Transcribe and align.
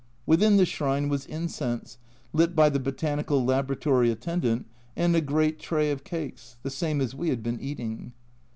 Within 0.25 0.57
the 0.57 0.65
shrine 0.65 1.09
was 1.09 1.27
incense, 1.27 1.99
lit 2.33 2.55
by 2.55 2.69
the 2.69 2.79
Botanical 2.79 3.45
Laboratory 3.45 4.09
attendant, 4.09 4.65
and 4.97 5.15
a 5.15 5.21
great 5.21 5.59
tray 5.59 5.91
of 5.91 6.03
cakes, 6.03 6.57
the 6.63 6.71
same 6.71 7.01
as 7.01 7.13
we 7.13 7.29
had 7.29 7.43
been 7.43 7.59
eating. 7.59 8.11